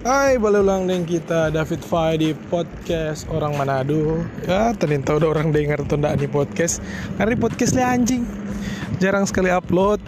Hai, 0.00 0.40
balik 0.40 0.64
ulang 0.64 0.88
dengan 0.88 1.04
kita 1.04 1.52
David 1.52 1.84
Fai 1.84 2.16
di 2.16 2.32
podcast 2.32 3.28
orang 3.28 3.52
Manado. 3.52 4.24
Ya, 4.48 4.72
ternyata 4.72 5.20
udah 5.20 5.28
orang 5.28 5.52
dengar 5.52 5.84
tuh 5.84 6.00
ndak 6.00 6.16
nih 6.16 6.24
podcast. 6.24 6.80
Karena 7.20 7.36
ini 7.36 7.40
podcast 7.44 7.76
li 7.76 7.84
anjing. 7.84 8.24
Jarang 8.96 9.28
sekali 9.28 9.52
upload. 9.52 10.00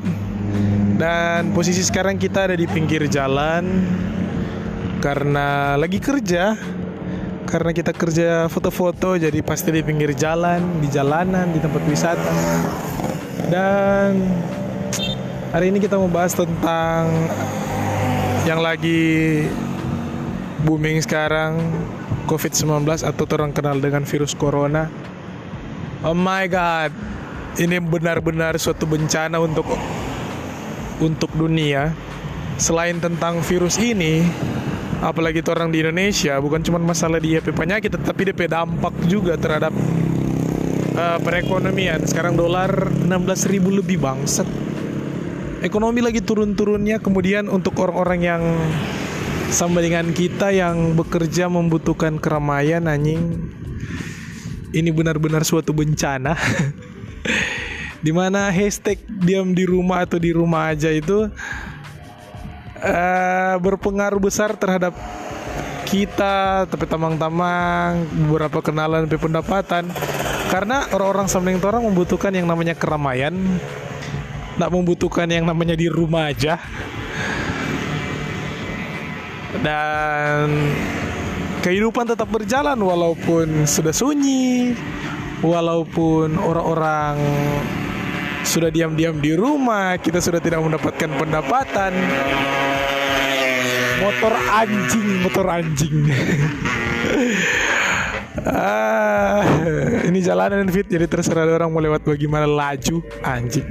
Dan 0.96 1.52
posisi 1.52 1.84
sekarang 1.84 2.16
kita 2.16 2.48
ada 2.48 2.56
di 2.56 2.64
pinggir 2.64 3.05
jalan 3.05 3.84
karena 5.05 5.77
lagi 5.77 6.00
kerja. 6.00 6.56
Karena 7.45 7.77
kita 7.77 7.93
kerja 7.93 8.48
foto-foto 8.48 9.20
jadi 9.20 9.45
pasti 9.45 9.77
di 9.77 9.84
pinggir 9.84 10.16
jalan, 10.16 10.80
di 10.80 10.88
jalanan, 10.88 11.52
di 11.52 11.61
tempat 11.61 11.84
wisata. 11.84 12.32
Dan 13.52 14.24
hari 15.52 15.68
ini 15.68 15.84
kita 15.84 16.00
mau 16.00 16.09
bahas 16.09 16.32
tentang 16.32 17.12
yang 18.48 18.65
lagi 18.65 19.45
booming 20.62 21.02
sekarang 21.02 21.59
COVID-19 22.30 22.87
atau 23.02 23.25
orang 23.34 23.51
kenal 23.51 23.77
dengan 23.83 24.07
virus 24.07 24.33
corona. 24.33 24.87
Oh 26.07 26.15
my 26.15 26.47
god. 26.51 26.91
Ini 27.59 27.83
benar-benar 27.85 28.57
suatu 28.57 28.88
bencana 28.88 29.37
untuk 29.43 29.69
untuk 31.02 31.30
dunia. 31.37 31.93
Selain 32.57 32.97
tentang 33.02 33.43
virus 33.45 33.77
ini, 33.77 34.23
apalagi 35.02 35.43
orang 35.51 35.75
di 35.75 35.83
Indonesia, 35.83 36.38
bukan 36.38 36.63
cuma 36.63 36.79
masalah 36.79 37.19
dia 37.19 37.43
penyakit, 37.43 37.93
tetapi 37.93 38.33
dia 38.33 38.49
dampak 38.49 38.95
juga 39.10 39.35
terhadap 39.35 39.74
uh, 40.97 41.19
perekonomian. 41.21 42.07
Sekarang 42.07 42.38
dolar 42.38 42.71
16.000 42.88 43.60
lebih 43.83 43.99
bangset. 43.99 44.47
Ekonomi 45.63 46.02
lagi 46.02 46.23
turun-turunnya, 46.23 46.99
kemudian 46.99 47.47
untuk 47.47 47.79
orang-orang 47.79 48.21
yang 48.23 48.43
sama 49.52 49.84
dengan 49.84 50.08
kita 50.16 50.48
yang 50.48 50.96
bekerja 50.96 51.45
membutuhkan 51.45 52.16
keramaian 52.16 52.88
anjing. 52.88 53.52
Ini 54.72 54.88
benar-benar 54.88 55.45
suatu 55.45 55.76
bencana. 55.76 56.32
Di 58.04 58.10
mana 58.16 58.48
hashtag 58.48 59.04
diam 59.06 59.52
di 59.52 59.62
rumah 59.68 60.02
atau 60.02 60.18
di 60.18 60.34
rumah 60.34 60.73
aja 60.73 60.90
itu 60.90 61.28
uh, 62.82 63.54
berpengaruh 63.62 64.19
besar 64.19 64.58
terhadap 64.58 64.97
kita 65.86 66.66
tapi 66.66 66.82
tamang-tamang 66.88 68.08
beberapa 68.26 68.64
kenalan 68.64 69.04
tapi 69.04 69.20
pendapatan. 69.20 69.86
Karena 70.48 70.88
orang-orang 70.97 71.28
samping 71.28 71.60
orang 71.60 71.84
membutuhkan 71.86 72.32
yang 72.32 72.48
namanya 72.48 72.75
keramaian 72.75 73.36
tak 74.56 74.70
membutuhkan 74.72 75.28
yang 75.28 75.44
namanya 75.44 75.76
di 75.76 75.88
rumah 75.88 76.28
aja 76.32 76.60
dan 79.60 80.48
kehidupan 81.60 82.08
tetap 82.08 82.32
berjalan 82.32 82.81
walaupun 82.81 83.69
sudah 83.69 83.92
sunyi, 83.92 84.72
walaupun 85.44 86.41
orang-orang 86.41 87.20
sudah 88.42 88.72
diam-diam 88.72 89.20
di 89.20 89.36
rumah, 89.36 90.00
kita 90.00 90.25
sudah 90.25 90.41
tidak 90.41 90.64
mendapatkan 90.64 91.10
pendapatan. 91.20 91.92
Motor 94.03 94.34
anjing, 94.34 95.08
motor 95.22 95.47
anjing. 95.47 95.97
ah, 98.42 99.47
ini 100.03 100.19
jalanan 100.19 100.66
fit 100.75 100.91
jadi 100.91 101.06
terserah 101.06 101.47
orang 101.47 101.70
mau 101.70 101.78
lewat 101.78 102.03
bagaimana 102.03 102.48
laju 102.48 102.98
anjing. 103.22 103.69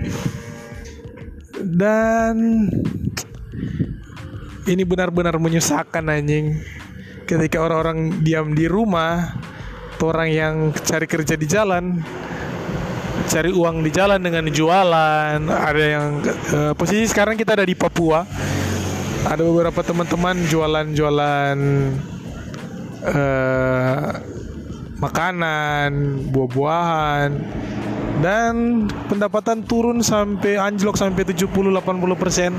Dan 1.61 2.67
ini 4.71 4.87
benar-benar 4.87 5.35
menyusahkan 5.35 6.03
anjing. 6.07 6.63
Ketika 7.27 7.63
orang-orang 7.63 8.23
diam 8.23 8.51
di 8.55 8.67
rumah 8.67 9.35
orang 10.01 10.29
yang 10.33 10.55
cari 10.73 11.05
kerja 11.05 11.37
di 11.37 11.45
jalan 11.45 12.01
cari 13.29 13.53
uang 13.53 13.85
di 13.85 13.91
jalan 13.93 14.17
dengan 14.17 14.49
jualan 14.49 15.39
ada 15.45 15.83
yang 15.85 16.25
uh, 16.25 16.73
posisi 16.73 17.05
sekarang 17.05 17.37
kita 17.37 17.53
ada 17.53 17.65
di 17.67 17.77
Papua. 17.77 18.25
Ada 19.21 19.45
beberapa 19.45 19.85
teman-teman 19.85 20.33
jualan-jualan 20.49 21.57
uh, 23.05 24.09
makanan 24.97 25.91
buah-buahan 26.33 27.29
dan 28.25 28.53
pendapatan 29.05 29.61
turun 29.61 30.01
sampai 30.01 30.57
anjlok 30.57 30.97
sampai 30.97 31.21
70 31.21 31.45
80 31.53 32.17
persen 32.17 32.51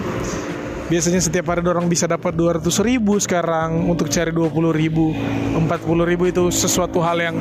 biasanya 0.92 1.24
setiap 1.24 1.48
hari 1.48 1.64
orang 1.64 1.88
bisa 1.88 2.04
dapat 2.04 2.36
200 2.36 2.68
ribu 2.84 3.16
sekarang. 3.16 3.88
Untuk 3.88 4.12
cari 4.12 4.28
20 4.28 4.52
ribu 4.76 5.16
40 5.56 5.64
ribu 6.04 6.28
itu 6.28 6.52
sesuatu 6.52 7.00
hal 7.00 7.16
yang 7.16 7.36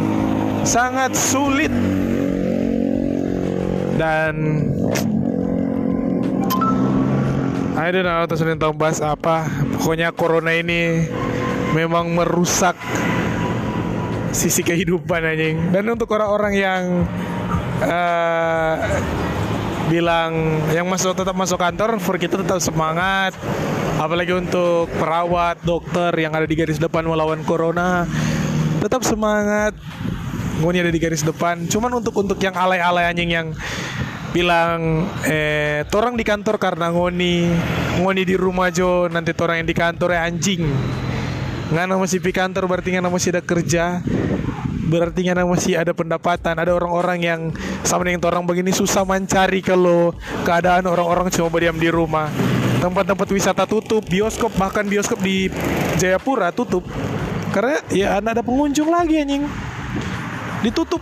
sangat 0.64 1.12
sulit. 1.12 1.68
Dan 4.00 4.34
I 7.76 7.92
don't 7.92 8.08
know 8.08 8.24
terus 8.24 8.40
tahu 8.40 8.72
bahas 8.72 9.04
apa. 9.04 9.52
Pokoknya 9.76 10.16
corona 10.16 10.56
ini 10.56 11.12
memang 11.76 12.08
merusak 12.16 12.80
sisi 14.32 14.64
kehidupan 14.64 15.28
anjing. 15.28 15.76
Dan 15.76 15.92
untuk 15.92 16.08
orang-orang 16.16 16.54
yang 16.56 16.82
uh, 17.84 18.80
bilang 19.92 20.32
yang 20.72 20.88
masuk 20.88 21.12
tetap 21.12 21.36
masuk 21.36 21.60
kantor 21.60 22.00
for 22.00 22.16
kita 22.16 22.40
tetap 22.40 22.64
semangat. 22.64 23.36
Apalagi 24.00 24.32
untuk 24.32 24.88
perawat 24.96 25.60
dokter 25.68 26.16
yang 26.16 26.32
ada 26.32 26.48
di 26.48 26.56
garis 26.56 26.80
depan 26.80 27.04
melawan 27.04 27.44
corona 27.44 28.08
tetap 28.80 29.04
semangat. 29.04 29.76
Ngoni 30.64 30.80
ada 30.80 30.90
di 30.96 31.02
garis 31.02 31.28
depan. 31.28 31.68
Cuman 31.68 32.00
untuk 32.00 32.16
untuk 32.16 32.40
yang 32.40 32.56
alay-alay 32.56 33.12
anjing 33.12 33.36
yang 33.36 33.48
bilang 34.32 35.12
eh 35.28 35.84
torang 35.92 36.16
di 36.16 36.24
kantor 36.24 36.56
karena 36.56 36.88
ngoni. 36.88 37.52
Ngoni 38.00 38.24
di 38.24 38.40
rumah 38.40 38.72
jo. 38.72 39.12
Nanti 39.12 39.36
torang 39.36 39.60
yang 39.60 39.68
di 39.68 39.76
kantor 39.76 40.16
ya 40.16 40.24
anjing. 40.24 40.64
Nggak 41.68 42.00
masih 42.00 42.24
di 42.24 42.32
kantor 42.32 42.64
berarti 42.72 42.96
nggak 42.96 43.12
masih 43.12 43.36
ada 43.36 43.44
kerja 43.44 44.00
berarti 44.92 45.24
kan 45.24 45.40
masih 45.48 45.80
ada 45.80 45.96
pendapatan. 45.96 46.60
Ada 46.60 46.76
orang-orang 46.76 47.20
yang 47.24 47.42
sama 47.88 48.04
dengan 48.04 48.28
orang 48.28 48.44
begini 48.44 48.76
susah 48.76 49.08
mencari 49.08 49.64
kalau 49.64 50.12
keadaan 50.44 50.84
orang-orang 50.92 51.32
cuma 51.32 51.48
berdiam 51.48 51.80
di 51.80 51.88
rumah. 51.88 52.28
Tempat-tempat 52.84 53.28
wisata 53.32 53.64
tutup 53.64 54.04
bioskop 54.04 54.52
bahkan 54.60 54.84
bioskop 54.84 55.24
di 55.24 55.48
Jayapura 55.96 56.52
tutup. 56.52 56.84
Karena 57.56 57.80
ya 57.88 58.20
ada 58.20 58.44
pengunjung 58.44 58.92
lagi 58.92 59.24
anjing. 59.24 59.48
Ditutup. 60.60 61.00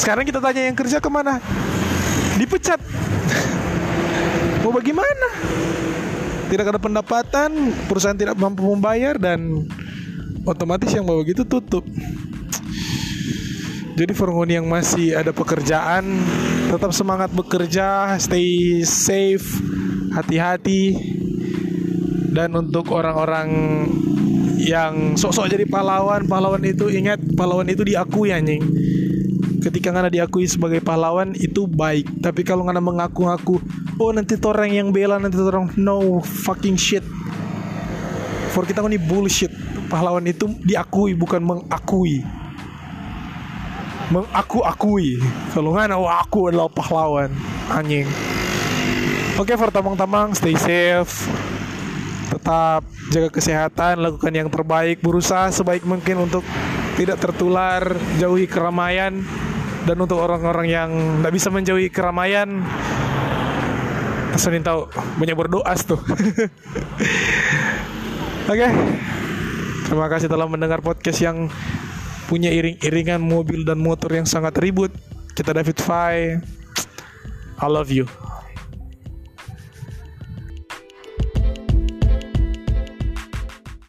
Sekarang 0.00 0.24
kita 0.24 0.40
tanya 0.40 0.64
yang 0.64 0.74
kerja 0.74 0.98
ke 0.98 1.10
mana? 1.12 1.38
Dipecat. 2.40 2.80
Mau 4.64 4.72
bagaimana? 4.72 5.28
Tidak 6.48 6.64
ada 6.64 6.80
pendapatan 6.80 7.72
perusahaan 7.86 8.16
tidak 8.16 8.36
mampu 8.36 8.62
membayar 8.62 9.16
dan 9.16 9.64
otomatis 10.44 10.92
yang 10.92 11.08
bawa 11.08 11.24
gitu 11.24 11.42
tutup 11.42 11.82
jadi 13.94 14.10
Forngoni 14.10 14.58
yang 14.58 14.66
masih 14.66 15.14
ada 15.14 15.30
pekerjaan 15.30 16.18
tetap 16.66 16.90
semangat 16.90 17.30
bekerja, 17.30 18.18
stay 18.18 18.82
safe, 18.82 19.62
hati-hati. 20.10 20.98
Dan 22.34 22.58
untuk 22.58 22.90
orang-orang 22.90 23.48
yang 24.58 25.14
sok-sok 25.14 25.46
jadi 25.46 25.70
pahlawan, 25.70 26.26
pahlawan 26.26 26.66
itu 26.66 26.90
ingat 26.90 27.22
pahlawan 27.38 27.70
itu 27.70 27.86
diakui 27.86 28.34
anjing. 28.34 28.58
Ketika 29.62 29.94
ngana 29.94 30.10
diakui 30.10 30.50
sebagai 30.50 30.82
pahlawan 30.82 31.30
itu 31.38 31.70
baik, 31.70 32.18
tapi 32.18 32.42
kalau 32.42 32.66
ngana 32.66 32.82
mengaku-ngaku, 32.82 33.62
oh 34.02 34.10
nanti 34.10 34.34
orang 34.42 34.74
yang 34.74 34.88
bela 34.90 35.22
nanti 35.22 35.38
orang 35.38 35.70
no 35.78 36.18
fucking 36.18 36.74
shit. 36.74 37.06
For 38.50 38.66
kita 38.66 38.82
ini 38.90 38.98
bullshit. 38.98 39.54
Pahlawan 39.86 40.26
itu 40.26 40.50
diakui 40.66 41.14
bukan 41.14 41.38
mengakui 41.38 42.26
mengaku-akui 44.14 45.18
kalau 45.50 45.74
nggak 45.74 45.98
oh, 45.98 46.06
aku 46.06 46.54
adalah 46.54 46.70
pahlawan. 46.70 47.30
Anjing. 47.66 48.06
Oke 49.34 49.58
okay, 49.58 49.70
tamang-tamang 49.74 50.30
stay 50.38 50.54
safe. 50.54 51.26
Tetap 52.30 52.86
jaga 53.10 53.28
kesehatan 53.34 53.98
lakukan 53.98 54.30
yang 54.30 54.46
terbaik 54.46 55.02
berusaha 55.02 55.50
sebaik 55.50 55.82
mungkin 55.82 56.30
untuk 56.30 56.46
tidak 56.94 57.18
tertular 57.18 57.82
jauhi 58.22 58.46
keramaian. 58.46 59.26
Dan 59.84 60.00
untuk 60.00 60.16
orang-orang 60.16 60.66
yang 60.70 60.90
tidak 61.20 61.32
bisa 61.36 61.52
menjauhi 61.52 61.92
keramaian 61.92 62.64
Senin 64.34 64.66
tahu 64.66 64.90
banyak 65.18 65.36
berdoa 65.38 65.74
tuh. 65.78 66.00
Oke. 68.50 68.60
Okay. 68.60 68.70
terima 69.84 70.08
kasih 70.10 70.26
telah 70.32 70.48
mendengar 70.48 70.80
podcast 70.80 71.20
yang 71.22 71.46
punya 72.26 72.50
iring-iringan 72.50 73.20
mobil 73.20 73.62
dan 73.62 73.80
motor 73.80 74.10
yang 74.12 74.26
sangat 74.26 74.56
ribut. 74.60 74.90
Kita 75.34 75.52
David 75.52 75.78
Fai. 75.82 76.38
I 77.60 77.66
love 77.70 77.92
you. 77.92 78.08